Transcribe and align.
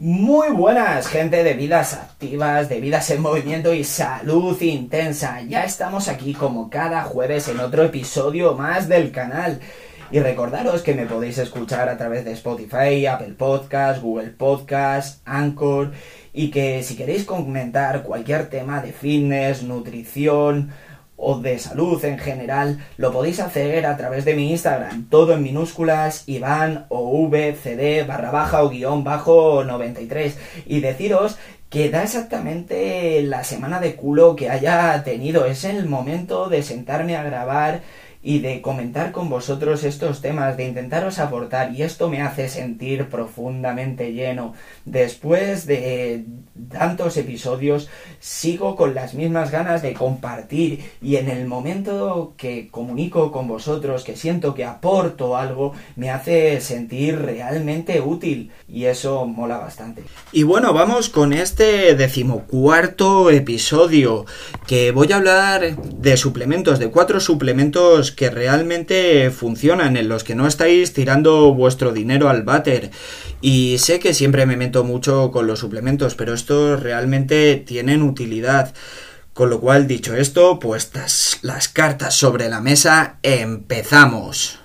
Muy 0.00 0.50
buenas, 0.50 1.08
gente 1.08 1.42
de 1.42 1.54
vidas 1.54 1.92
activas, 1.92 2.68
de 2.68 2.80
vidas 2.80 3.10
en 3.10 3.20
movimiento 3.20 3.74
y 3.74 3.82
salud 3.82 4.56
intensa. 4.62 5.42
Ya 5.42 5.64
estamos 5.64 6.06
aquí 6.06 6.34
como 6.34 6.70
cada 6.70 7.02
jueves 7.02 7.48
en 7.48 7.58
otro 7.58 7.82
episodio 7.82 8.54
más 8.54 8.88
del 8.88 9.10
canal. 9.10 9.58
Y 10.12 10.20
recordaros 10.20 10.82
que 10.82 10.94
me 10.94 11.04
podéis 11.04 11.38
escuchar 11.38 11.88
a 11.88 11.96
través 11.98 12.24
de 12.24 12.30
Spotify, 12.30 13.06
Apple 13.06 13.34
Podcast, 13.36 14.00
Google 14.00 14.28
Podcast, 14.28 15.20
Anchor 15.24 15.90
y 16.32 16.52
que 16.52 16.84
si 16.84 16.94
queréis 16.94 17.24
comentar 17.24 18.04
cualquier 18.04 18.48
tema 18.48 18.80
de 18.80 18.92
fitness, 18.92 19.64
nutrición, 19.64 20.70
o 21.18 21.40
de 21.40 21.58
salud 21.58 22.02
en 22.04 22.18
general, 22.18 22.78
lo 22.96 23.12
podéis 23.12 23.40
hacer 23.40 23.84
a 23.84 23.96
través 23.96 24.24
de 24.24 24.34
mi 24.34 24.50
Instagram, 24.52 25.08
todo 25.10 25.34
en 25.34 25.42
minúsculas, 25.42 26.22
Iván 26.26 26.86
o 26.88 27.28
VCD 27.28 28.06
barra 28.06 28.30
baja 28.30 28.62
o 28.62 28.70
guion 28.70 29.04
bajo 29.04 29.64
93. 29.64 30.38
Y 30.66 30.80
deciros 30.80 31.36
que 31.68 31.90
da 31.90 32.04
exactamente 32.04 33.20
la 33.22 33.44
semana 33.44 33.80
de 33.80 33.94
culo 33.94 34.36
que 34.36 34.48
haya 34.48 35.02
tenido. 35.04 35.44
Es 35.44 35.64
el 35.64 35.86
momento 35.86 36.48
de 36.48 36.62
sentarme 36.62 37.16
a 37.16 37.24
grabar 37.24 37.82
y 38.22 38.40
de 38.40 38.60
comentar 38.60 39.12
con 39.12 39.28
vosotros 39.28 39.84
estos 39.84 40.20
temas, 40.20 40.56
de 40.56 40.66
intentaros 40.66 41.18
aportar 41.18 41.72
y 41.74 41.82
esto 41.82 42.08
me 42.08 42.22
hace 42.22 42.48
sentir 42.48 43.06
profundamente 43.08 44.12
lleno. 44.12 44.54
Después 44.84 45.66
de 45.66 46.24
tantos 46.70 47.16
episodios 47.16 47.88
sigo 48.18 48.74
con 48.76 48.94
las 48.94 49.14
mismas 49.14 49.50
ganas 49.50 49.82
de 49.82 49.94
compartir 49.94 50.80
y 51.00 51.16
en 51.16 51.28
el 51.28 51.46
momento 51.46 52.34
que 52.36 52.68
comunico 52.70 53.30
con 53.30 53.46
vosotros, 53.46 54.04
que 54.04 54.16
siento 54.16 54.54
que 54.54 54.64
aporto 54.64 55.36
algo, 55.36 55.74
me 55.96 56.10
hace 56.10 56.60
sentir 56.60 57.20
realmente 57.20 58.00
útil 58.00 58.50
y 58.68 58.86
eso 58.86 59.26
mola 59.26 59.58
bastante. 59.58 60.02
Y 60.32 60.42
bueno, 60.42 60.72
vamos 60.72 61.08
con 61.08 61.32
este 61.32 61.94
decimocuarto 61.94 63.30
episodio 63.30 64.26
que 64.66 64.90
voy 64.90 65.12
a 65.12 65.16
hablar 65.16 65.76
de 65.76 66.16
suplementos, 66.16 66.78
de 66.78 66.90
cuatro 66.90 67.20
suplementos 67.20 68.07
que 68.12 68.30
realmente 68.30 69.30
funcionan, 69.30 69.96
en 69.96 70.08
los 70.08 70.24
que 70.24 70.34
no 70.34 70.46
estáis 70.46 70.92
tirando 70.92 71.54
vuestro 71.54 71.92
dinero 71.92 72.28
al 72.28 72.42
váter. 72.42 72.90
Y 73.40 73.76
sé 73.78 73.98
que 73.98 74.14
siempre 74.14 74.46
me 74.46 74.56
meto 74.56 74.84
mucho 74.84 75.30
con 75.30 75.46
los 75.46 75.60
suplementos, 75.60 76.14
pero 76.14 76.34
estos 76.34 76.82
realmente 76.82 77.56
tienen 77.56 78.02
utilidad. 78.02 78.74
Con 79.32 79.50
lo 79.50 79.60
cual, 79.60 79.86
dicho 79.86 80.16
esto, 80.16 80.58
puestas 80.58 81.38
las 81.42 81.68
cartas 81.68 82.14
sobre 82.14 82.48
la 82.48 82.60
mesa, 82.60 83.18
empezamos. 83.22 84.58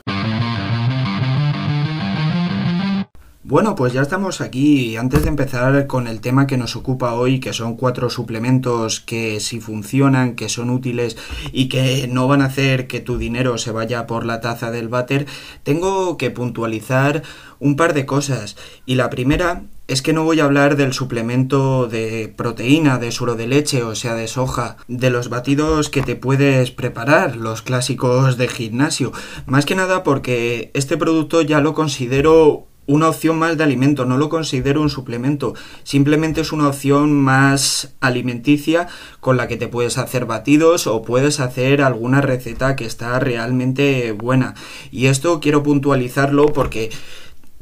Bueno, 3.53 3.75
pues 3.75 3.93
ya 3.93 4.01
estamos 4.01 4.41
aquí. 4.41 4.97
Antes 4.97 5.21
de 5.21 5.27
empezar 5.27 5.85
con 5.85 6.07
el 6.07 6.21
tema 6.21 6.47
que 6.47 6.57
nos 6.57 6.75
ocupa 6.75 7.13
hoy, 7.13 7.39
que 7.39 7.53
son 7.53 7.75
cuatro 7.75 8.09
suplementos 8.09 8.99
que 8.99 9.39
si 9.39 9.59
funcionan, 9.59 10.33
que 10.33 10.49
son 10.49 10.71
útiles 10.71 11.17
y 11.51 11.69
que 11.69 12.07
no 12.07 12.27
van 12.27 12.41
a 12.41 12.45
hacer 12.45 12.87
que 12.87 12.99
tu 12.99 13.19
dinero 13.19 13.59
se 13.59 13.69
vaya 13.69 14.07
por 14.07 14.25
la 14.25 14.41
taza 14.41 14.71
del 14.71 14.87
váter, 14.87 15.27
tengo 15.61 16.17
que 16.17 16.31
puntualizar 16.31 17.21
un 17.59 17.75
par 17.75 17.93
de 17.93 18.07
cosas. 18.07 18.57
Y 18.87 18.95
la 18.95 19.11
primera 19.11 19.61
es 19.87 20.01
que 20.01 20.13
no 20.13 20.23
voy 20.23 20.39
a 20.39 20.45
hablar 20.45 20.75
del 20.75 20.91
suplemento 20.91 21.85
de 21.85 22.33
proteína, 22.35 22.97
de 22.97 23.11
suero 23.11 23.35
de 23.35 23.45
leche, 23.45 23.83
o 23.83 23.93
sea, 23.93 24.15
de 24.15 24.27
soja, 24.27 24.77
de 24.87 25.11
los 25.11 25.29
batidos 25.29 25.91
que 25.91 26.01
te 26.01 26.15
puedes 26.15 26.71
preparar, 26.71 27.35
los 27.35 27.61
clásicos 27.61 28.37
de 28.37 28.47
gimnasio. 28.47 29.11
Más 29.45 29.67
que 29.67 29.75
nada 29.75 30.01
porque 30.01 30.71
este 30.73 30.97
producto 30.97 31.43
ya 31.43 31.59
lo 31.59 31.75
considero 31.75 32.65
una 32.85 33.09
opción 33.09 33.39
más 33.39 33.57
de 33.57 33.63
alimento, 33.63 34.05
no 34.05 34.17
lo 34.17 34.29
considero 34.29 34.81
un 34.81 34.89
suplemento, 34.89 35.53
simplemente 35.83 36.41
es 36.41 36.51
una 36.51 36.67
opción 36.67 37.13
más 37.13 37.95
alimenticia 37.99 38.87
con 39.19 39.37
la 39.37 39.47
que 39.47 39.57
te 39.57 39.67
puedes 39.67 39.97
hacer 39.97 40.25
batidos 40.25 40.87
o 40.87 41.01
puedes 41.01 41.39
hacer 41.39 41.81
alguna 41.81 42.21
receta 42.21 42.75
que 42.75 42.85
está 42.85 43.19
realmente 43.19 44.11
buena. 44.11 44.55
Y 44.91 45.07
esto 45.07 45.39
quiero 45.39 45.63
puntualizarlo 45.63 46.47
porque 46.47 46.89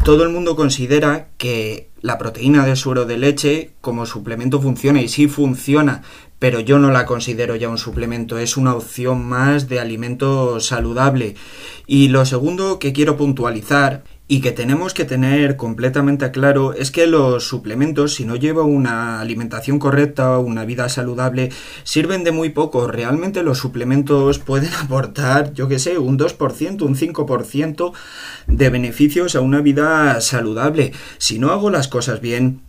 todo 0.03 0.23
el 0.23 0.29
mundo 0.29 0.55
considera 0.55 1.29
que 1.37 1.89
la 2.01 2.17
proteína 2.17 2.65
de 2.65 2.75
suero 2.75 3.05
de 3.05 3.17
leche 3.17 3.73
como 3.81 4.07
suplemento 4.07 4.59
funciona 4.59 5.01
y 5.01 5.07
sí 5.07 5.27
funciona, 5.27 6.01
pero 6.39 6.59
yo 6.59 6.79
no 6.79 6.89
la 6.89 7.05
considero 7.05 7.55
ya 7.55 7.69
un 7.69 7.77
suplemento, 7.77 8.39
es 8.39 8.57
una 8.57 8.73
opción 8.73 9.23
más 9.23 9.69
de 9.69 9.79
alimento 9.79 10.59
saludable. 10.59 11.35
Y 11.85 12.07
lo 12.07 12.25
segundo 12.25 12.79
que 12.79 12.93
quiero 12.93 13.15
puntualizar 13.15 14.03
y 14.27 14.39
que 14.39 14.53
tenemos 14.53 14.93
que 14.93 15.03
tener 15.03 15.57
completamente 15.57 16.31
claro 16.31 16.73
es 16.73 16.89
que 16.89 17.05
los 17.05 17.45
suplementos, 17.45 18.13
si 18.15 18.23
no 18.23 18.37
lleva 18.37 18.63
una 18.63 19.19
alimentación 19.19 19.77
correcta 19.77 20.37
o 20.37 20.41
una 20.41 20.63
vida 20.63 20.87
saludable, 20.87 21.51
sirven 21.83 22.23
de 22.23 22.31
muy 22.31 22.49
poco. 22.49 22.87
Realmente 22.87 23.43
los 23.43 23.57
suplementos 23.57 24.39
pueden 24.39 24.73
aportar, 24.81 25.53
yo 25.53 25.67
que 25.67 25.79
sé, 25.79 25.97
un 25.97 26.17
2%, 26.17 26.81
un 26.81 26.95
5% 26.95 27.91
de 28.47 28.69
beneficios 28.69 29.35
a 29.35 29.41
una 29.41 29.59
vida 29.59 30.21
saludable. 30.21 30.93
Si 31.17 31.37
no 31.37 31.51
hago 31.51 31.69
las 31.69 31.89
cosas 31.89 32.21
bien, 32.21 32.61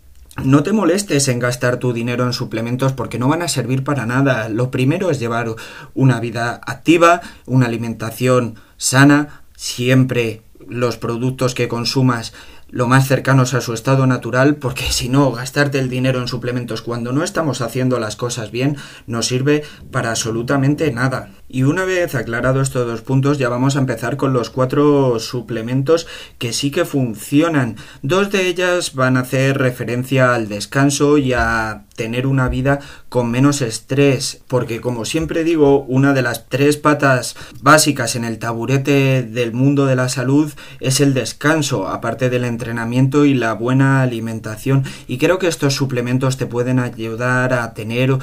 no 0.43 0.63
te 0.63 0.73
molestes 0.73 1.29
en 1.29 1.39
gastar 1.39 1.77
tu 1.77 1.93
dinero 1.93 2.25
en 2.25 2.33
suplementos 2.33 2.93
porque 2.93 3.19
no 3.19 3.29
van 3.29 3.43
a 3.43 3.49
servir 3.49 3.85
para 3.85 4.07
nada. 4.07 4.49
Lo 4.49 4.71
primero 4.71 5.11
es 5.11 5.21
llevar 5.21 5.55
una 5.95 6.21
vida 6.21 6.61
activa, 6.67 7.21
una 7.47 7.67
alimentación 7.67 8.57
sana, 8.79 9.43
siempre 9.55 10.43
los 10.69 10.97
productos 10.97 11.55
que 11.55 11.69
consumas 11.69 12.33
lo 12.73 12.89
más 12.89 13.07
cercanos 13.07 13.53
a 13.53 13.61
su 13.61 13.75
estado 13.75 14.07
natural, 14.07 14.57
porque 14.57 14.85
si 14.85 15.11
no, 15.11 15.31
gastarte 15.31 15.79
el 15.79 15.91
dinero 15.91 16.21
en 16.21 16.27
suplementos 16.27 16.81
cuando 16.81 17.13
no 17.13 17.23
estamos 17.23 17.61
haciendo 17.61 17.99
las 17.99 18.17
cosas 18.17 18.51
bien 18.51 18.77
no 19.07 19.23
sirve 19.23 19.63
para 19.91 20.11
absolutamente 20.11 20.91
nada. 20.91 21.31
Y 21.55 21.65
una 21.65 21.85
vez 21.85 22.15
aclarado 22.15 22.63
estos 22.63 22.87
dos 22.87 23.03
puntos, 23.03 23.37
ya 23.37 23.51
vamos 23.51 23.77
a 23.77 23.81
empezar 23.81 24.17
con 24.17 24.33
los 24.33 24.49
cuatro 24.49 25.21
suplementos 25.21 26.07
que 26.39 26.55
sí 26.55 26.71
que 26.71 26.87
funcionan. 26.87 27.77
Dos 28.01 28.33
de 28.33 28.47
ellas 28.47 28.95
van 28.95 29.19
a 29.19 29.21
hacer 29.21 29.59
referencia 29.59 30.35
al 30.35 30.49
descanso 30.49 31.19
y 31.19 31.35
a 31.35 31.85
tener 31.95 32.27
una 32.27 32.49
vida 32.49 32.79
con 33.11 33.31
menos 33.31 33.61
estrés, 33.61 34.41
porque 34.49 34.81
como 34.81 35.05
siempre 35.05 35.45
digo, 35.45 35.83
una 35.83 36.15
de 36.15 36.23
las 36.23 36.49
tres 36.49 36.79
patas 36.79 37.37
básicas 37.61 38.17
en 38.17 38.25
el 38.25 38.39
taburete 38.39 39.23
del 39.23 39.53
mundo 39.53 39.85
de 39.85 39.97
la 39.97 40.09
salud 40.09 40.51
es 40.81 41.01
el 41.01 41.13
descanso, 41.13 41.87
aparte 41.87 42.31
del 42.31 42.47
entrenamiento 42.47 43.27
y 43.27 43.35
la 43.35 43.53
buena 43.53 44.01
alimentación, 44.01 44.85
y 45.07 45.19
creo 45.19 45.39
que 45.39 45.49
estos 45.49 45.75
suplementos 45.75 46.39
te 46.39 46.47
pueden 46.47 46.79
ayudar 46.79 47.53
a 47.53 47.75
tener 47.75 48.17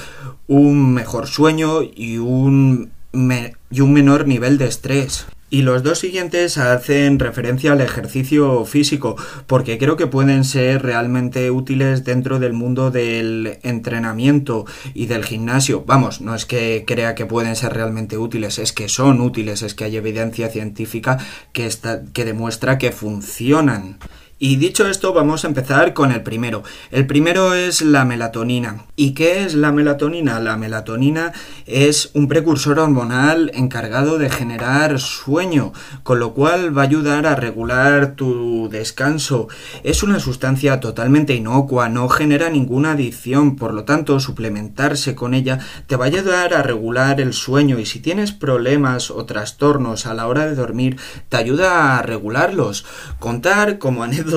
un 0.48 0.96
mejor 0.96 1.28
sueño 1.28 1.84
y 1.84 2.18
un 2.18 2.90
y 3.14 3.82
un 3.82 3.94
menor 3.94 4.28
nivel 4.28 4.58
de 4.58 4.68
estrés. 4.68 5.26
Y 5.52 5.64
los 5.64 5.82
dos 5.82 5.98
siguientes 5.98 6.60
hacen 6.60 7.18
referencia 7.18 7.72
al 7.72 7.82
ejercicio 7.82 8.66
físico, 8.66 9.16
porque 9.48 9.80
creo 9.80 9.98
que 9.98 10.06
pueden 10.06 10.44
ser 10.44 10.84
realmente 10.84 11.50
útiles 11.50 12.04
dentro 12.04 12.38
del 12.38 12.54
mundo 12.54 12.92
del 12.92 13.58
entrenamiento 13.64 14.66
y 14.94 15.08
del 15.08 15.26
gimnasio. 15.26 15.84
Vamos, 15.88 16.22
no 16.22 16.36
es 16.36 16.46
que 16.46 16.84
crea 16.86 17.16
que 17.16 17.26
pueden 17.26 17.56
ser 17.56 17.74
realmente 17.74 18.20
útiles, 18.20 18.60
es 18.60 18.74
que 18.74 18.90
son 18.90 19.22
útiles, 19.22 19.64
es 19.64 19.74
que 19.74 19.86
hay 19.86 19.98
evidencia 19.98 20.50
científica 20.50 21.18
que, 21.52 21.66
está, 21.66 22.04
que 22.14 22.26
demuestra 22.26 22.78
que 22.78 22.92
funcionan. 22.92 23.98
Y 24.42 24.56
dicho 24.56 24.88
esto, 24.88 25.12
vamos 25.12 25.44
a 25.44 25.50
empezar 25.50 25.94
con 25.94 26.14
el 26.14 26.24
primero. 26.24 26.64
El 26.92 27.06
primero 27.06 27.54
es 27.56 27.82
la 27.82 28.06
melatonina. 28.06 28.86
¿Y 28.96 29.12
qué 29.12 29.44
es 29.44 29.54
la 29.54 29.74
melatonina? 29.74 30.40
La 30.40 30.56
melatonina 30.56 31.34
es 31.66 32.12
un 32.14 32.30
precursor 32.30 32.80
hormonal 32.80 33.52
encargado 33.54 34.18
de 34.18 34.30
generar 34.30 34.98
sueño, 35.02 35.74
con 36.04 36.20
lo 36.20 36.34
cual 36.34 36.76
va 36.76 36.84
a 36.84 36.86
ayudar 36.86 37.28
a 37.28 37.36
regular 37.36 38.16
tu 38.16 38.70
descanso. 38.72 39.50
Es 39.84 40.04
una 40.04 40.22
sustancia 40.22 40.80
totalmente 40.80 41.36
inocua, 41.36 41.90
no 41.90 42.08
genera 42.08 42.50
ninguna 42.50 42.94
adicción, 42.94 43.58
por 43.58 43.74
lo 43.74 43.84
tanto, 43.84 44.22
suplementarse 44.22 45.16
con 45.16 45.34
ella 45.34 45.60
te 45.88 45.98
va 45.98 46.06
a 46.06 46.08
ayudar 46.08 46.54
a 46.54 46.64
regular 46.64 47.20
el 47.20 47.34
sueño 47.34 47.78
y 47.78 47.86
si 47.86 48.00
tienes 48.00 48.32
problemas 48.32 49.12
o 49.12 49.26
trastornos 49.26 50.06
a 50.06 50.14
la 50.14 50.28
hora 50.28 50.46
de 50.46 50.56
dormir, 50.56 50.96
te 51.28 51.36
ayuda 51.36 51.98
a 51.98 52.02
regularlos. 52.04 52.86
Contar 53.20 53.80
como 53.80 54.04
anécdota 54.04 54.29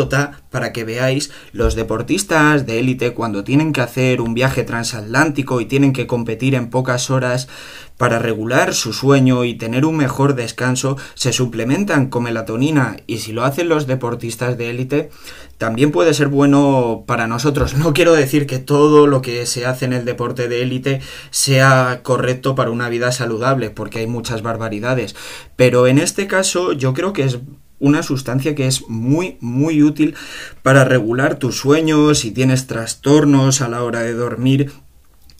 para 0.50 0.72
que 0.72 0.84
veáis 0.84 1.30
los 1.52 1.74
deportistas 1.74 2.66
de 2.66 2.78
élite 2.78 3.14
cuando 3.14 3.44
tienen 3.44 3.72
que 3.72 3.80
hacer 3.80 4.20
un 4.20 4.34
viaje 4.34 4.64
transatlántico 4.64 5.60
y 5.60 5.66
tienen 5.66 5.92
que 5.92 6.06
competir 6.06 6.54
en 6.54 6.70
pocas 6.70 7.10
horas 7.10 7.48
para 7.96 8.18
regular 8.18 8.74
su 8.74 8.92
sueño 8.92 9.44
y 9.44 9.54
tener 9.54 9.84
un 9.84 9.96
mejor 9.96 10.34
descanso 10.34 10.96
se 11.14 11.32
suplementan 11.32 12.08
con 12.08 12.24
melatonina 12.24 12.96
y 13.06 13.18
si 13.18 13.32
lo 13.32 13.44
hacen 13.44 13.68
los 13.68 13.86
deportistas 13.86 14.58
de 14.58 14.70
élite 14.70 15.10
también 15.56 15.92
puede 15.92 16.12
ser 16.12 16.26
bueno 16.26 17.04
para 17.06 17.28
nosotros. 17.28 17.74
No 17.76 17.92
quiero 17.92 18.14
decir 18.14 18.46
que 18.46 18.58
todo 18.58 19.06
lo 19.06 19.22
que 19.22 19.46
se 19.46 19.66
hace 19.66 19.84
en 19.84 19.92
el 19.92 20.04
deporte 20.04 20.48
de 20.48 20.62
élite 20.62 21.00
sea 21.30 22.00
correcto 22.02 22.56
para 22.56 22.72
una 22.72 22.88
vida 22.88 23.12
saludable 23.12 23.70
porque 23.70 24.00
hay 24.00 24.08
muchas 24.08 24.42
barbaridades, 24.42 25.14
pero 25.54 25.86
en 25.86 25.98
este 25.98 26.26
caso 26.26 26.72
yo 26.72 26.94
creo 26.94 27.12
que 27.12 27.22
es 27.22 27.38
una 27.82 28.04
sustancia 28.04 28.54
que 28.54 28.66
es 28.68 28.88
muy 28.88 29.36
muy 29.40 29.82
útil 29.82 30.14
para 30.62 30.84
regular 30.84 31.34
tus 31.34 31.58
sueños, 31.58 32.20
si 32.20 32.30
tienes 32.30 32.68
trastornos 32.68 33.60
a 33.60 33.68
la 33.68 33.82
hora 33.82 34.00
de 34.00 34.14
dormir, 34.14 34.70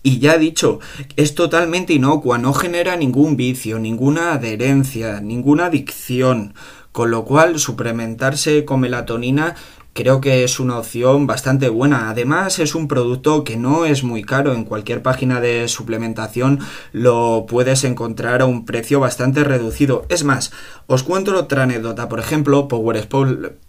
y 0.03 0.19
ya 0.19 0.37
dicho, 0.37 0.81
es 1.15 1.37
totalmente 1.37 1.93
inocua, 1.93 2.37
no 2.39 2.53
genera 2.53 2.97
ningún 2.97 3.37
vicio, 3.37 3.79
ninguna 3.79 4.33
adherencia, 4.33 5.21
ninguna 5.21 5.67
adicción, 5.67 6.55
con 6.91 7.13
lo 7.13 7.25
cual 7.25 7.61
suplementarse 7.61 8.65
con 8.65 8.81
melatonina 8.81 9.55
creo 9.93 10.21
que 10.21 10.45
es 10.45 10.61
una 10.61 10.79
opción 10.79 11.27
bastante 11.27 11.69
buena. 11.69 12.11
Además, 12.11 12.59
es 12.59 12.75
un 12.75 12.89
producto 12.89 13.45
que 13.45 13.57
no 13.57 13.85
es 13.85 14.05
muy 14.05 14.23
caro. 14.23 14.53
En 14.53 14.65
cualquier 14.65 15.03
página 15.03 15.41
de 15.41 15.69
suplementación 15.69 16.61
lo 16.93 17.47
puedes 17.49 17.85
encontrar 17.85 18.43
a 18.43 18.47
un 18.47 18.65
precio 18.65 19.01
bastante 19.01 19.45
reducido. 19.45 20.07
Es 20.09 20.25
más, 20.25 20.53
os 20.87 21.03
cuento 21.03 21.37
otra 21.39 21.65
anécdota. 21.65 22.09
Por 22.09 22.21
ejemplo, 22.21 22.69
Power, 22.69 23.09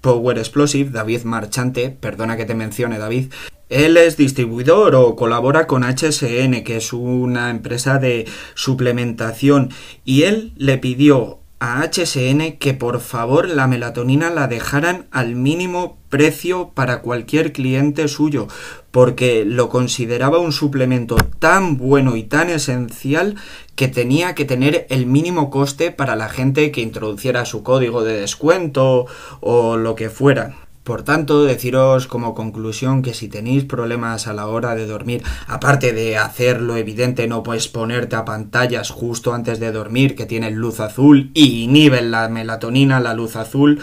Power 0.01 0.37
Explosive, 0.37 0.89
David 0.91 1.23
Marchante, 1.23 1.89
perdona 1.89 2.37
que 2.37 2.45
te 2.45 2.55
mencione 2.55 2.99
David, 2.99 3.31
él 3.69 3.97
es 3.97 4.17
distribuidor 4.17 4.93
o 4.93 5.15
colabora 5.15 5.65
con 5.65 5.83
HSN, 5.83 6.63
que 6.63 6.77
es 6.77 6.93
una 6.93 7.49
empresa 7.49 7.97
de 7.97 8.27
suplementación, 8.53 9.71
y 10.05 10.23
él 10.23 10.53
le 10.57 10.77
pidió 10.77 11.39
a 11.63 11.81
HSN 11.81 12.57
que 12.59 12.73
por 12.73 12.99
favor 12.99 13.47
la 13.47 13.67
melatonina 13.67 14.29
la 14.29 14.47
dejaran 14.47 15.07
al 15.11 15.35
mínimo 15.35 15.97
precio 16.09 16.71
para 16.73 16.99
cualquier 16.99 17.53
cliente 17.53 18.09
suyo, 18.09 18.49
porque 18.91 19.45
lo 19.45 19.69
consideraba 19.69 20.39
un 20.39 20.51
suplemento 20.51 21.15
tan 21.15 21.77
bueno 21.77 22.17
y 22.17 22.23
tan 22.23 22.49
esencial 22.49 23.37
que 23.75 23.87
tenía 23.87 24.35
que 24.35 24.43
tener 24.43 24.87
el 24.89 25.05
mínimo 25.05 25.49
coste 25.49 25.91
para 25.91 26.17
la 26.17 26.27
gente 26.27 26.69
que 26.73 26.81
introduciera 26.81 27.45
su 27.45 27.63
código 27.63 28.03
de 28.03 28.19
descuento 28.19 29.05
o 29.39 29.77
lo 29.77 29.95
que 29.95 30.09
fuera. 30.09 30.57
Por 30.83 31.03
tanto, 31.03 31.45
deciros 31.45 32.07
como 32.07 32.35
conclusión 32.35 33.03
que 33.03 33.13
si 33.13 33.29
tenéis 33.29 33.63
problemas 33.63 34.27
a 34.27 34.33
la 34.33 34.47
hora 34.47 34.75
de 34.75 34.85
dormir, 34.85 35.23
aparte 35.47 35.93
de 35.93 36.17
hacerlo 36.17 36.75
evidente, 36.75 37.25
no 37.27 37.41
puedes 37.41 37.69
ponerte 37.69 38.17
a 38.17 38.25
pantallas 38.25 38.89
justo 38.89 39.33
antes 39.33 39.61
de 39.61 39.71
dormir 39.71 40.15
que 40.15 40.25
tienen 40.25 40.55
luz 40.55 40.81
azul 40.81 41.31
y 41.33 41.63
inhiben 41.63 42.11
la 42.11 42.27
melatonina, 42.27 42.99
la 42.99 43.13
luz 43.13 43.37
azul, 43.37 43.81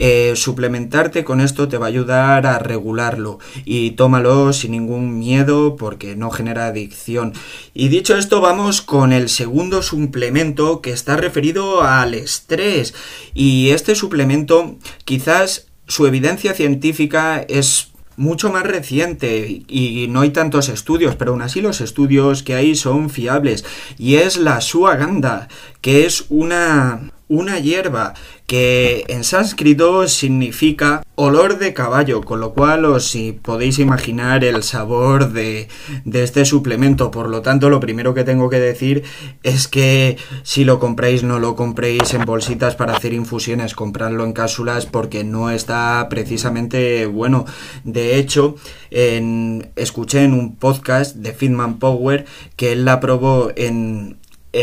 eh, 0.00 0.34
suplementarte 0.36 1.24
con 1.24 1.40
esto 1.40 1.66
te 1.66 1.76
va 1.76 1.86
a 1.86 1.88
ayudar 1.88 2.46
a 2.46 2.60
regularlo 2.60 3.40
y 3.64 3.90
tómalo 3.92 4.52
sin 4.52 4.70
ningún 4.70 5.18
miedo 5.18 5.74
porque 5.74 6.14
no 6.14 6.30
genera 6.30 6.68
adicción. 6.68 7.32
Y 7.74 7.88
dicho 7.88 8.16
esto, 8.16 8.40
vamos 8.40 8.80
con 8.80 9.12
el 9.12 9.28
segundo 9.28 9.82
suplemento 9.82 10.82
que 10.82 10.92
está 10.92 11.16
referido 11.16 11.82
al 11.82 12.14
estrés. 12.14 12.94
Y 13.34 13.70
este 13.70 13.96
suplemento 13.96 14.76
quizás 15.04 15.67
su 15.88 16.06
evidencia 16.06 16.54
científica 16.54 17.44
es 17.48 17.88
mucho 18.16 18.50
más 18.52 18.64
reciente 18.64 19.62
y 19.68 20.06
no 20.10 20.20
hay 20.20 20.30
tantos 20.30 20.68
estudios, 20.68 21.16
pero 21.16 21.32
aún 21.32 21.42
así 21.42 21.60
los 21.60 21.80
estudios 21.80 22.42
que 22.42 22.54
hay 22.54 22.74
son 22.74 23.10
fiables. 23.10 23.64
Y 23.96 24.16
es 24.16 24.36
la 24.36 24.60
suaganda, 24.60 25.48
que 25.80 26.04
es 26.04 26.26
una 26.28 27.12
una 27.28 27.58
hierba 27.58 28.14
que 28.46 29.04
en 29.08 29.24
sánscrito 29.24 30.08
significa 30.08 31.02
olor 31.16 31.58
de 31.58 31.74
caballo, 31.74 32.22
con 32.22 32.40
lo 32.40 32.54
cual 32.54 32.86
os 32.86 33.04
si 33.04 33.32
podéis 33.32 33.78
imaginar 33.78 34.42
el 34.44 34.62
sabor 34.62 35.32
de, 35.32 35.68
de, 36.06 36.22
este 36.22 36.46
suplemento. 36.46 37.10
Por 37.10 37.28
lo 37.28 37.42
tanto, 37.42 37.68
lo 37.68 37.80
primero 37.80 38.14
que 38.14 38.24
tengo 38.24 38.48
que 38.48 38.58
decir 38.58 39.02
es 39.42 39.68
que 39.68 40.16
si 40.42 40.64
lo 40.64 40.78
compráis, 40.78 41.22
no 41.22 41.38
lo 41.38 41.56
compréis 41.56 42.14
en 42.14 42.24
bolsitas 42.24 42.74
para 42.76 42.94
hacer 42.94 43.12
infusiones, 43.12 43.74
compradlo 43.74 44.24
en 44.24 44.32
cápsulas 44.32 44.86
porque 44.86 45.24
no 45.24 45.50
está 45.50 46.06
precisamente 46.08 47.04
bueno. 47.04 47.44
De 47.84 48.16
hecho, 48.16 48.54
en, 48.90 49.70
escuché 49.76 50.24
en 50.24 50.32
un 50.32 50.56
podcast 50.56 51.16
de 51.16 51.34
Fitman 51.34 51.78
Power 51.78 52.24
que 52.56 52.72
él 52.72 52.86
la 52.86 53.00
probó 53.00 53.50
en, 53.56 54.16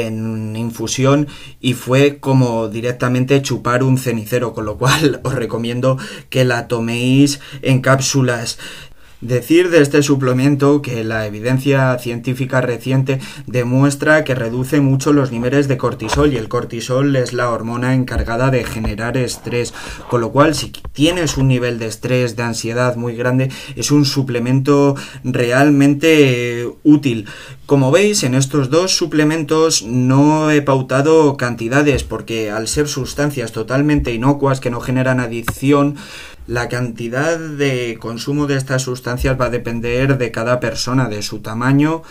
en 0.03 0.56
infusión 0.56 1.27
y 1.59 1.74
fue 1.74 2.18
como 2.19 2.68
directamente 2.68 3.42
chupar 3.42 3.83
un 3.83 3.97
cenicero, 3.97 4.53
con 4.53 4.65
lo 4.65 4.77
cual 4.77 5.21
os 5.24 5.33
recomiendo 5.33 5.97
que 6.30 6.45
la 6.45 6.68
toméis 6.68 7.39
en 7.62 7.81
cápsulas. 7.81 8.57
Decir 9.25 9.72
de 9.72 9.81
este 9.81 10.04
suplemento 10.04 10.83
que 10.83 11.04
la 11.04 11.25
evidencia 11.25 11.98
científica 11.98 12.62
reciente 12.62 13.19
demuestra 13.48 14.24
que 14.24 14.36
reduce 14.36 14.81
mucho 14.81 15.13
los 15.13 15.31
niveles 15.31 15.68
de 15.68 15.77
cortisol 15.77 16.31
y 16.31 16.38
el 16.38 16.48
cortisol 16.48 17.16
es 17.16 17.33
la 17.33 17.50
hormona 17.50 17.95
encargada 17.95 18.51
de 18.51 18.63
generar 18.63 19.18
estrés, 19.18 19.74
con 20.12 20.22
lo 20.22 20.31
cual 20.31 20.54
si 20.54 20.72
tienes 20.94 21.38
un 21.38 21.48
nivel 21.48 21.80
de 21.80 21.88
estrés, 21.88 22.36
de 22.36 22.44
ansiedad 22.44 22.98
muy 22.98 23.16
grande, 23.16 23.50
es 23.75 23.89
un 23.89 24.06
suplemento 24.06 24.95
realmente 25.24 26.69
útil. 26.83 27.25
Como 27.66 27.89
veis, 27.89 28.21
en 28.21 28.36
estos 28.36 28.69
dos 28.69 28.95
suplementos 28.95 29.81
no 29.81 30.51
he 30.51 30.62
pautado 30.62 31.36
cantidades 31.36 32.04
porque 32.04 32.51
al 32.51 32.68
ser 32.68 32.88
sustancias 32.88 33.54
totalmente 33.54 34.13
inocuas 34.13 34.60
que 34.60 34.69
no 34.69 34.81
generan 34.81 35.19
adicción, 35.19 35.95
la 36.47 36.69
cantidad 36.69 37.39
de 37.39 37.97
consumo 38.00 38.47
de 38.47 38.57
estas 38.57 38.83
sustancias 38.83 39.39
va 39.39 39.45
a 39.45 39.50
depender 39.50 40.18
de 40.18 40.31
cada 40.31 40.59
persona, 40.59 41.09
de 41.09 41.21
su 41.21 41.39
tamaño 41.39 42.03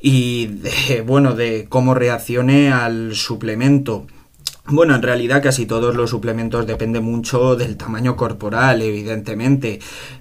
y 0.00 0.46
de, 0.46 1.02
bueno, 1.06 1.34
de 1.34 1.66
cómo 1.68 1.94
reaccione 1.94 2.72
al 2.72 3.14
suplemento. 3.14 4.06
Bueno, 4.66 4.94
en 4.94 5.02
realidad 5.02 5.42
casi 5.42 5.66
todos 5.66 5.96
los 5.96 6.10
suplementos 6.10 6.68
dependen 6.68 7.02
mucho 7.02 7.56
del 7.56 7.76
tamaño 7.76 8.14
corporal, 8.16 8.80
evidentemente, 8.80 9.80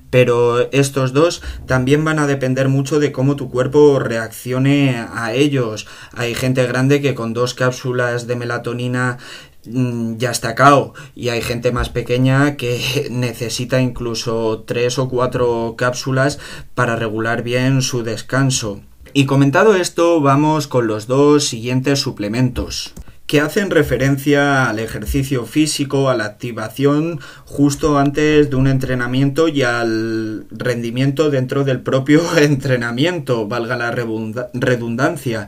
pero 0.09 0.71
estos 0.71 1.13
dos 1.13 1.43
también 1.67 2.03
van 2.03 2.17
a 2.17 2.25
depender 2.25 2.67
mucho 2.67 2.99
de 2.99 3.11
cómo 3.11 3.35
tu 3.35 3.51
cuerpo 3.51 3.99
reaccione 3.99 5.05
a 5.13 5.31
ellos. 5.33 5.85
Hay 6.13 6.33
gente 6.33 6.65
grande 6.65 7.01
que 7.01 7.13
con 7.13 7.33
dos 7.33 7.53
cápsulas 7.53 8.25
de 8.25 8.35
melatonina 8.35 9.19
mm, 9.67 10.17
ya 10.17 10.31
está 10.31 10.55
cao 10.55 10.95
y 11.15 11.29
hay 11.29 11.43
gente 11.43 11.71
más 11.71 11.89
pequeña 11.89 12.57
que 12.57 13.07
necesita 13.11 13.79
incluso 13.79 14.63
tres 14.65 14.97
o 14.97 15.07
cuatro 15.07 15.75
cápsulas 15.77 16.39
para 16.73 16.95
regular 16.95 17.43
bien 17.43 17.83
su 17.83 18.01
descanso. 18.01 18.81
Y 19.13 19.27
comentado 19.27 19.75
esto, 19.75 20.19
vamos 20.19 20.67
con 20.67 20.87
los 20.87 21.05
dos 21.05 21.47
siguientes 21.47 21.99
suplementos 21.99 22.95
que 23.31 23.39
hacen 23.39 23.71
referencia 23.71 24.69
al 24.69 24.77
ejercicio 24.79 25.45
físico, 25.45 26.09
a 26.09 26.17
la 26.17 26.25
activación 26.25 27.21
justo 27.45 27.97
antes 27.97 28.49
de 28.49 28.57
un 28.57 28.67
entrenamiento 28.67 29.47
y 29.47 29.61
al 29.61 30.47
rendimiento 30.51 31.29
dentro 31.29 31.63
del 31.63 31.79
propio 31.79 32.21
entrenamiento, 32.37 33.47
valga 33.47 33.77
la 33.77 33.89
redundancia. 33.91 35.47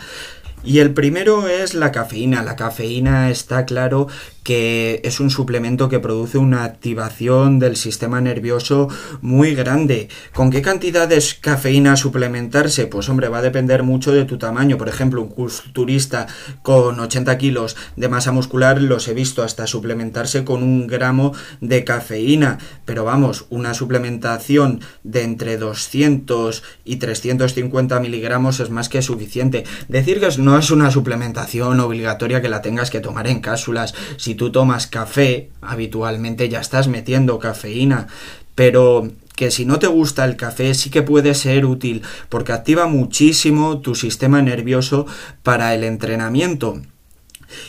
Y 0.64 0.80
el 0.80 0.94
primero 0.94 1.50
es 1.50 1.74
la 1.74 1.92
cafeína. 1.92 2.42
La 2.42 2.56
cafeína 2.56 3.30
está 3.30 3.66
claro 3.66 4.08
que 4.44 5.02
es 5.04 5.20
un 5.20 5.30
suplemento 5.30 5.90
que 5.90 6.00
produce 6.00 6.38
una 6.38 6.64
activación 6.64 7.60
del 7.60 7.76
sistema 7.76 8.22
nervioso 8.22 8.90
muy 9.22 9.56
grande. 9.56 10.10
¿Con 10.34 10.52
qué 10.52 10.62
cantidad 10.62 11.08
de 11.08 11.24
cafeína 11.42 11.96
suplementarse? 11.96 12.88
Pues 12.88 13.10
hombre, 13.10 13.30
va 13.30 13.40
a 13.40 13.42
depender 13.42 13.84
mucho 13.84 14.12
de 14.12 14.26
tu 14.26 14.38
tamaño. 14.38 14.78
Por 14.78 14.90
ejemplo, 14.90 15.22
un 15.22 15.30
culturista 15.30 16.28
con 16.62 17.00
80 17.00 17.38
kilos 17.38 17.76
de 17.96 18.10
masa 18.10 18.32
muscular 18.32 18.82
los 18.82 19.08
he 19.08 19.14
visto 19.14 19.44
hasta 19.44 19.68
suplementarse 19.68 20.44
con 20.44 20.64
un 20.64 20.88
gramo 20.88 21.34
de 21.62 21.84
cafeína. 21.84 22.58
Pero 22.86 23.06
vamos, 23.06 23.46
una 23.50 23.74
suplementación 23.74 24.82
de 25.04 25.24
entre 25.24 25.58
200 25.58 26.64
y 26.84 26.98
350 26.98 28.00
miligramos 28.00 28.60
es 28.60 28.70
más 28.70 28.90
que 28.90 29.02
suficiente. 29.02 29.64
Decir 29.88 30.20
que 30.20 30.30
no 30.38 30.58
es 30.58 30.72
una 30.72 30.92
suplementación 30.92 31.80
obligatoria 31.80 32.42
que 32.42 32.50
la 32.50 32.62
tengas 32.62 32.90
que 32.90 33.00
tomar 33.00 33.28
en 33.28 33.40
cápsulas. 33.40 33.94
Si 34.34 34.38
tú 34.38 34.52
tomas 34.52 34.88
café, 34.88 35.52
habitualmente 35.62 36.50
ya 36.50 36.60
estás 36.60 36.88
metiendo 36.88 37.38
cafeína, 37.38 38.08
pero 38.56 39.12
que 39.36 39.52
si 39.52 39.64
no 39.64 39.78
te 39.78 39.86
gusta 39.86 40.26
el 40.26 40.38
café 40.38 40.74
sí 40.74 40.90
que 40.90 41.04
puede 41.04 41.36
ser 41.36 41.68
útil 41.68 42.02
porque 42.30 42.52
activa 42.52 42.88
muchísimo 42.88 43.78
tu 43.78 43.94
sistema 43.94 44.42
nervioso 44.42 45.06
para 45.44 45.76
el 45.76 45.84
entrenamiento. 45.84 46.82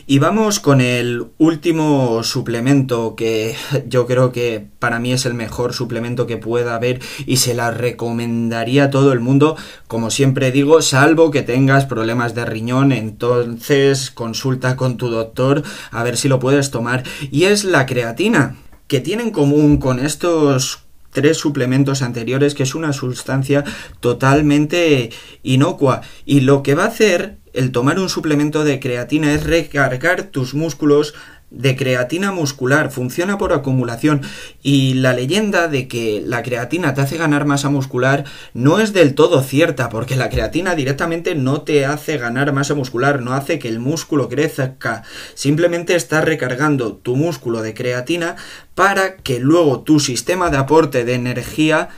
Y 0.07 0.19
vamos 0.19 0.61
con 0.61 0.81
el 0.81 1.27
último 1.39 2.23
suplemento 2.23 3.15
que 3.17 3.55
yo 3.89 4.07
creo 4.07 4.33
que 4.33 4.67
para 4.79 4.99
mí 4.99 5.13
es 5.13 5.27
el 5.27 5.35
mejor 5.35 5.73
suplemento 5.73 6.27
que 6.27 6.37
pueda 6.37 6.75
haber 6.75 7.01
y 7.27 7.39
se 7.39 7.55
la 7.55 7.71
recomendaría 7.71 8.85
a 8.85 8.91
todo 8.91 9.13
el 9.13 9.21
mundo, 9.21 9.57
como 9.87 10.11
siempre 10.11 10.53
digo, 10.53 10.83
salvo 10.83 11.31
que 11.31 11.43
tengas 11.43 11.87
problemas 11.87 12.35
de 12.35 12.45
riñón, 12.45 12.93
entonces 12.93 14.11
consulta 14.11 14.77
con 14.77 14.97
tu 14.97 15.09
doctor 15.09 15.63
a 15.91 16.03
ver 16.03 16.17
si 16.17 16.29
lo 16.29 16.39
puedes 16.39 16.71
tomar. 16.71 17.05
Y 17.31 17.45
es 17.45 17.65
la 17.65 17.87
creatina, 17.87 18.57
que 18.87 19.01
tiene 19.01 19.23
en 19.23 19.31
común 19.31 19.79
con 19.79 19.99
estos 19.99 20.85
tres 21.15 21.39
suplementos 21.39 22.03
anteriores 22.03 22.55
que 22.55 22.65
es 22.65 22.75
una 22.75 22.93
sustancia 22.93 23.65
totalmente 24.01 25.11
inocua 25.43 26.03
y 26.27 26.41
lo 26.41 26.63
que 26.63 26.75
va 26.75 26.85
a 26.85 26.89
hacer 26.89 27.39
el 27.55 27.73
tomar 27.73 27.99
un 27.99 28.09
suplemento 28.09 28.65
de 28.65 28.81
creatina 28.81 29.33
es 29.33 29.45
recargar 29.45 30.25
tus 30.25 30.55
músculos 30.55 31.15
de 31.55 31.77
creatina 31.77 32.33
muscular, 32.33 32.91
funciona 32.91 33.39
por 33.39 33.53
acumulación. 33.53 34.23
Y 34.63 34.95
la 34.95 35.13
leyenda 35.13 35.69
de 35.69 35.87
que 35.87 36.23
la 36.25 36.43
creatina 36.43 36.95
te 36.95 37.01
hace 37.01 37.17
ganar 37.17 37.47
masa 37.47 37.71
muscular 37.71 38.25
no 38.53 38.81
es 38.81 38.93
del 38.93 39.15
todo 39.15 39.41
cierta 39.43 39.89
porque 39.89 40.17
la 40.17 40.31
creatina 40.31 40.75
directamente 40.75 41.35
no 41.35 41.63
te 41.63 41.87
hace 41.87 42.19
ganar 42.19 42.53
masa 42.53 42.75
muscular, 42.75 43.23
no 43.23 43.35
hace 43.35 43.59
que 43.59 43.69
el 43.69 43.79
músculo 43.79 44.29
crezca, 44.29 45.05
simplemente 45.35 45.95
está 45.95 46.21
recargando 46.21 46.97
tu 46.97 47.15
músculo 47.15 47.63
de 47.63 47.75
creatina 47.75 48.37
para 48.75 49.17
que 49.17 49.39
luego 49.39 49.81
tu 49.81 50.01
sistema 50.01 50.51
de 50.51 50.57
aporte 50.57 51.05
de 51.05 51.15
energía 51.15 51.91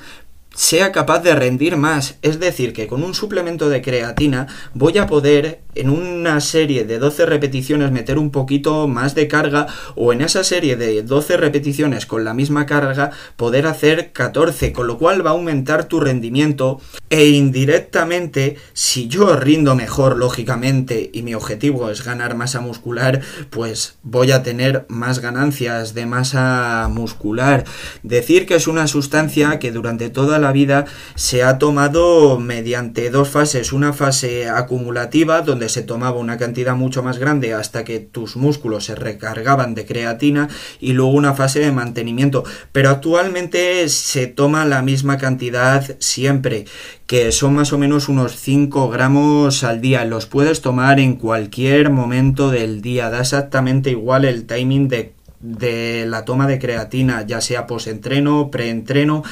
sea 0.56 0.90
capaz 0.90 1.20
de 1.20 1.34
rendir 1.34 1.76
más. 1.76 2.16
Es 2.22 2.40
decir, 2.40 2.72
que 2.72 2.88
con 2.88 3.04
un 3.04 3.14
suplemento 3.14 3.68
de 3.68 3.82
creatina 3.82 4.48
voy 4.74 4.98
a 4.98 5.06
poder 5.06 5.60
en 5.76 5.90
una 5.90 6.40
serie 6.40 6.84
de 6.84 6.98
12 6.98 7.26
repeticiones 7.26 7.92
meter 7.92 8.18
un 8.18 8.30
poquito 8.30 8.88
más 8.88 9.14
de 9.14 9.28
carga 9.28 9.66
o 9.94 10.12
en 10.12 10.20
esa 10.20 10.44
serie 10.44 10.76
de 10.76 11.02
12 11.02 11.36
repeticiones 11.36 12.06
con 12.06 12.24
la 12.24 12.34
misma 12.34 12.66
carga 12.66 13.10
poder 13.36 13.66
hacer 13.66 14.12
14, 14.12 14.72
con 14.72 14.86
lo 14.86 14.98
cual 14.98 15.24
va 15.24 15.30
a 15.30 15.34
aumentar 15.34 15.84
tu 15.84 16.00
rendimiento 16.00 16.80
e 17.10 17.28
indirectamente 17.28 18.56
si 18.72 19.08
yo 19.08 19.36
rindo 19.36 19.74
mejor 19.74 20.16
lógicamente 20.16 21.10
y 21.12 21.22
mi 21.22 21.34
objetivo 21.34 21.90
es 21.90 22.04
ganar 22.04 22.34
masa 22.34 22.60
muscular, 22.60 23.20
pues 23.50 23.98
voy 24.02 24.32
a 24.32 24.42
tener 24.42 24.86
más 24.88 25.20
ganancias 25.20 25.94
de 25.94 26.06
masa 26.06 26.88
muscular. 26.90 27.64
Decir 28.02 28.46
que 28.46 28.54
es 28.56 28.66
una 28.66 28.86
sustancia 28.86 29.58
que 29.58 29.72
durante 29.72 30.10
toda 30.10 30.38
la 30.38 30.52
vida 30.52 30.86
se 31.14 31.42
ha 31.42 31.58
tomado 31.58 32.38
mediante 32.38 33.10
dos 33.10 33.28
fases. 33.28 33.72
Una 33.72 33.92
fase 33.92 34.48
acumulativa, 34.48 35.42
donde 35.42 35.65
se 35.68 35.82
tomaba 35.82 36.18
una 36.18 36.36
cantidad 36.36 36.74
mucho 36.74 37.02
más 37.02 37.18
grande 37.18 37.54
hasta 37.54 37.84
que 37.84 37.98
tus 37.98 38.36
músculos 38.36 38.84
se 38.84 38.94
recargaban 38.94 39.74
de 39.74 39.86
creatina, 39.86 40.48
y 40.80 40.92
luego 40.92 41.12
una 41.12 41.34
fase 41.34 41.60
de 41.60 41.72
mantenimiento. 41.72 42.44
Pero 42.72 42.90
actualmente 42.90 43.88
se 43.88 44.26
toma 44.26 44.64
la 44.64 44.82
misma 44.82 45.18
cantidad 45.18 45.96
siempre 45.98 46.66
que 47.06 47.30
son 47.30 47.54
más 47.54 47.72
o 47.72 47.78
menos 47.78 48.08
unos 48.08 48.34
5 48.36 48.88
gramos 48.90 49.62
al 49.62 49.80
día. 49.80 50.04
Los 50.04 50.26
puedes 50.26 50.60
tomar 50.60 50.98
en 50.98 51.14
cualquier 51.14 51.90
momento 51.90 52.50
del 52.50 52.82
día. 52.82 53.10
Da 53.10 53.20
exactamente 53.20 53.90
igual 53.90 54.24
el 54.24 54.44
timing 54.46 54.88
de, 54.88 55.12
de 55.40 56.04
la 56.06 56.24
toma 56.24 56.48
de 56.48 56.58
creatina, 56.58 57.24
ya 57.24 57.40
sea 57.40 57.66
post-entreno, 57.66 58.50
pre-entreno. 58.50 59.22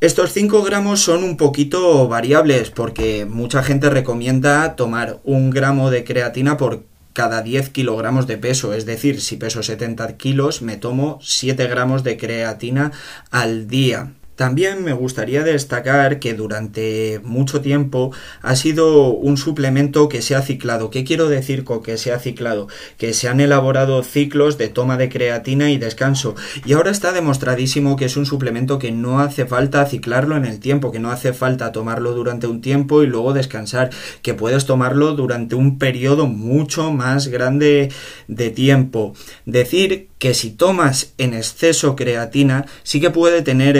Estos 0.00 0.32
5 0.32 0.62
gramos 0.62 1.02
son 1.02 1.22
un 1.24 1.36
poquito 1.36 2.08
variables 2.08 2.70
porque 2.70 3.26
mucha 3.26 3.62
gente 3.62 3.90
recomienda 3.90 4.74
tomar 4.74 5.20
un 5.24 5.50
gramo 5.50 5.90
de 5.90 6.04
creatina 6.04 6.56
por 6.56 6.84
cada 7.12 7.42
10 7.42 7.68
kilogramos 7.68 8.26
de 8.26 8.38
peso, 8.38 8.72
es 8.72 8.86
decir, 8.86 9.20
si 9.20 9.36
peso 9.36 9.62
70 9.62 10.16
kilos 10.16 10.62
me 10.62 10.78
tomo 10.78 11.18
7 11.20 11.66
gramos 11.66 12.02
de 12.02 12.16
creatina 12.16 12.92
al 13.30 13.68
día. 13.68 14.14
También 14.40 14.82
me 14.82 14.94
gustaría 14.94 15.44
destacar 15.44 16.18
que 16.18 16.32
durante 16.32 17.20
mucho 17.22 17.60
tiempo 17.60 18.10
ha 18.40 18.56
sido 18.56 19.08
un 19.08 19.36
suplemento 19.36 20.08
que 20.08 20.22
se 20.22 20.34
ha 20.34 20.40
ciclado. 20.40 20.88
¿Qué 20.88 21.04
quiero 21.04 21.28
decir 21.28 21.62
con 21.62 21.82
que 21.82 21.98
se 21.98 22.10
ha 22.10 22.18
ciclado? 22.18 22.66
Que 22.96 23.12
se 23.12 23.28
han 23.28 23.40
elaborado 23.40 24.02
ciclos 24.02 24.56
de 24.56 24.68
toma 24.68 24.96
de 24.96 25.10
creatina 25.10 25.70
y 25.70 25.76
descanso. 25.76 26.36
Y 26.64 26.72
ahora 26.72 26.90
está 26.90 27.12
demostradísimo 27.12 27.96
que 27.96 28.06
es 28.06 28.16
un 28.16 28.24
suplemento 28.24 28.78
que 28.78 28.92
no 28.92 29.20
hace 29.20 29.44
falta 29.44 29.84
ciclarlo 29.84 30.38
en 30.38 30.46
el 30.46 30.58
tiempo, 30.58 30.90
que 30.90 31.00
no 31.00 31.10
hace 31.10 31.34
falta 31.34 31.70
tomarlo 31.70 32.12
durante 32.12 32.46
un 32.46 32.62
tiempo 32.62 33.02
y 33.02 33.08
luego 33.08 33.34
descansar, 33.34 33.90
que 34.22 34.32
puedes 34.32 34.64
tomarlo 34.64 35.12
durante 35.12 35.54
un 35.54 35.78
periodo 35.78 36.26
mucho 36.26 36.90
más 36.92 37.28
grande 37.28 37.92
de 38.26 38.48
tiempo. 38.48 39.12
Decir 39.44 40.08
que 40.20 40.34
si 40.34 40.50
tomas 40.50 41.14
en 41.16 41.32
exceso 41.32 41.96
creatina 41.96 42.66
sí 42.82 43.00
que 43.00 43.10
puede 43.10 43.40
tener 43.40 43.76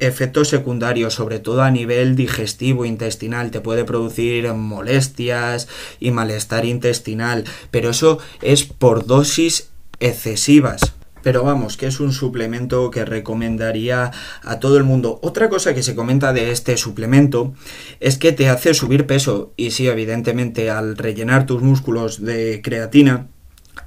efectos 0.00 0.48
secundarios, 0.48 1.14
sobre 1.14 1.38
todo 1.38 1.62
a 1.62 1.70
nivel 1.70 2.16
digestivo 2.16 2.84
intestinal, 2.84 3.50
te 3.50 3.60
puede 3.60 3.84
producir 3.84 4.52
molestias 4.52 5.68
y 6.00 6.10
malestar 6.10 6.64
intestinal, 6.64 7.44
pero 7.70 7.90
eso 7.90 8.18
es 8.42 8.64
por 8.64 9.06
dosis 9.06 9.70
excesivas. 10.00 10.94
Pero 11.22 11.44
vamos, 11.44 11.76
que 11.76 11.86
es 11.86 12.00
un 12.00 12.12
suplemento 12.12 12.90
que 12.90 13.04
recomendaría 13.04 14.10
a 14.42 14.58
todo 14.58 14.78
el 14.78 14.84
mundo. 14.84 15.18
Otra 15.22 15.50
cosa 15.50 15.74
que 15.74 15.82
se 15.82 15.94
comenta 15.94 16.32
de 16.32 16.50
este 16.50 16.76
suplemento 16.78 17.52
es 18.00 18.16
que 18.16 18.32
te 18.32 18.48
hace 18.48 18.72
subir 18.72 19.06
peso. 19.06 19.52
Y 19.56 19.72
sí, 19.72 19.86
evidentemente, 19.86 20.70
al 20.70 20.96
rellenar 20.96 21.44
tus 21.44 21.62
músculos 21.62 22.24
de 22.24 22.62
creatina, 22.62 23.28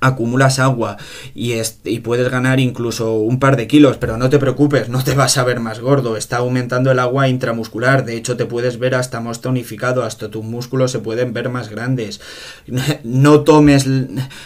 acumulas 0.04 0.60
agua 0.60 0.98
y, 1.34 1.54
puedes 2.00 2.30
ganar 2.30 2.60
incluso 2.60 3.14
un 3.14 3.40
par 3.40 3.56
de 3.56 3.68
kilos, 3.68 3.98
pero 3.98 4.18
no 4.18 4.30
te 4.30 4.40
preocupes, 4.40 4.90
no 4.90 5.04
te 5.04 5.16
vas 5.16 5.38
a 5.38 5.44
ver 5.44 5.60
más 5.60 5.80
gordo, 5.80 6.18
está 6.18 6.38
aumentando 6.38 6.92
el 6.92 7.00
agua 7.00 7.28
intramuscular, 7.28 8.06
de 8.06 8.18
hecho 8.18 8.36
te 8.36 8.46
puedes 8.46 8.78
ver 8.78 8.96
hasta 8.96 9.22
más 9.22 9.42
tonificado, 9.42 10.04
hasta 10.04 10.30
tus 10.30 10.44
músculos 10.44 10.92
se 10.92 11.00
pueden 11.00 11.34
ver 11.34 11.50
más 11.50 11.70
grandes. 11.70 12.22
No 13.04 13.42
tomes, 13.42 13.86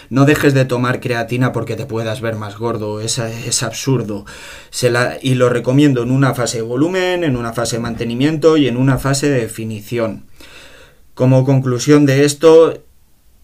no 0.09 0.25
dejes 0.25 0.53
de 0.53 0.65
tomar 0.65 0.99
creatina 0.99 1.51
porque 1.51 1.75
te 1.75 1.85
puedas 1.85 2.21
ver 2.21 2.35
más 2.35 2.57
gordo, 2.57 3.01
es, 3.01 3.19
absurdo. 3.63 4.25
Se 4.69 4.91
y 5.21 5.35
lo 5.35 5.49
recomiendo 5.49 6.03
en 6.03 6.11
una 6.11 6.33
fase 6.33 6.57
de 6.57 6.63
volumen, 6.63 7.23
en 7.23 7.35
una 7.35 7.53
fase 7.53 7.77
de 7.77 7.81
mantenimiento 7.81 8.57
y 8.57 8.67
en 8.67 8.77
una 8.77 8.97
fase 8.97 9.29
de 9.29 9.41
definición. 9.41 10.25
Como 11.13 11.45
conclusión 11.45 12.05
de 12.05 12.25
esto, 12.25 12.83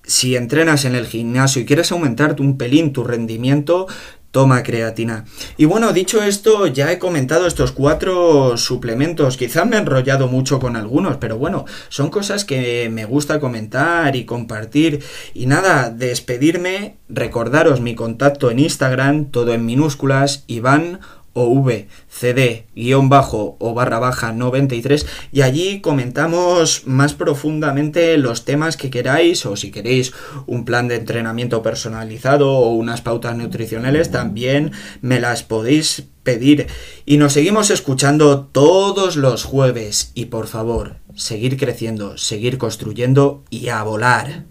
si 0.03 0.35
entrenas 0.35 0.85
en 0.85 0.95
el 0.95 1.07
gimnasio 1.07 1.61
y 1.61 1.65
quieres 1.65 1.91
aumentar 1.91 2.35
un 2.39 2.57
pelín 2.57 2.93
tu 2.93 3.03
rendimiento, 3.03 3.87
toma 4.33 4.63
creatina. 4.63 5.25
Y 5.57 5.65
bueno, 5.65 5.93
dicho 5.93 6.23
esto, 6.23 6.65
ya 6.65 6.91
he 6.91 6.97
comentado 6.97 7.45
estos 7.45 7.71
cuatro 7.71 8.57
suplementos. 8.57 9.37
Quizá 9.37 9.63
me 9.63 9.75
he 9.75 9.79
enrollado 9.79 10.27
mucho 10.27 10.59
con 10.59 10.75
algunos, 10.75 11.17
pero 11.17 11.37
bueno, 11.37 11.65
son 11.89 12.09
cosas 12.09 12.43
que 12.43 12.89
me 12.91 13.05
gusta 13.05 13.39
comentar 13.39 14.15
y 14.15 14.25
compartir. 14.25 15.03
Y 15.35 15.45
nada, 15.45 15.91
despedirme, 15.91 16.97
recordaros 17.09 17.79
mi 17.79 17.93
contacto 17.93 18.49
en 18.49 18.57
Instagram, 18.57 19.25
todo 19.25 19.53
en 19.53 19.67
minúsculas, 19.67 20.45
Iván 20.47 20.99
o 21.33 21.47
V 21.47 21.87
CD 22.09 22.65
guion 22.75 23.09
bajo 23.09 23.57
o 23.59 23.73
barra 23.73 23.99
baja 23.99 24.31
93 24.31 25.05
y 25.31 25.41
allí 25.41 25.81
comentamos 25.81 26.83
más 26.85 27.13
profundamente 27.13 28.17
los 28.17 28.45
temas 28.45 28.77
que 28.77 28.89
queráis 28.89 29.45
o 29.45 29.55
si 29.55 29.71
queréis 29.71 30.13
un 30.45 30.65
plan 30.65 30.87
de 30.87 30.95
entrenamiento 30.95 31.61
personalizado 31.61 32.51
o 32.51 32.69
unas 32.73 33.01
pautas 33.01 33.35
nutricionales 33.35 34.11
también 34.11 34.71
me 35.01 35.19
las 35.19 35.43
podéis 35.43 36.05
pedir. 36.23 36.67
Y 37.05 37.17
nos 37.17 37.33
seguimos 37.33 37.69
escuchando 37.69 38.45
todos 38.45 39.15
los 39.15 39.43
jueves. 39.43 40.11
Y 40.15 40.25
por 40.25 40.47
favor 40.47 40.97
seguir 41.15 41.57
creciendo, 41.57 42.17
seguir 42.17 42.57
construyendo 42.57 43.43
y 43.49 43.69
a 43.69 43.83
volar. 43.83 44.45